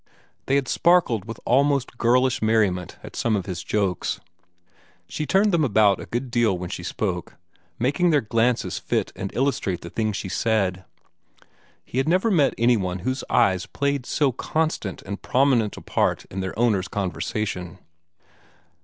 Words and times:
They 0.47 0.55
had 0.55 0.67
sparkled 0.67 1.25
with 1.25 1.39
almost 1.45 1.99
girlish 1.99 2.41
merriment 2.41 2.97
at 3.03 3.15
some 3.15 3.35
of 3.35 3.45
his 3.45 3.63
jokes. 3.63 4.19
She 5.07 5.27
turned 5.27 5.51
them 5.51 5.63
about 5.63 5.99
a 5.99 6.07
good 6.07 6.31
deal 6.31 6.57
when 6.57 6.71
she 6.71 6.81
spoke, 6.81 7.35
making 7.77 8.09
their 8.09 8.19
glances 8.19 8.79
fit 8.79 9.11
and 9.15 9.31
illustrate 9.35 9.81
the 9.81 9.91
things 9.91 10.17
she 10.17 10.27
said. 10.27 10.85
He 11.85 11.99
had 11.99 12.09
never 12.09 12.31
met 12.31 12.55
any 12.57 12.77
one 12.77 12.97
whose 13.05 13.23
eyes 13.29 13.67
played 13.67 14.07
so 14.07 14.31
constant 14.31 15.03
and 15.03 15.21
prominent 15.21 15.77
a 15.77 15.81
part 15.81 16.25
in 16.31 16.39
their 16.39 16.57
owner's 16.57 16.87
conversation. 16.87 17.77